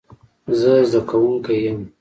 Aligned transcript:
زه 0.59 0.73
زده 0.89 1.01
کوونکی 1.09 1.57
یم 1.65 1.79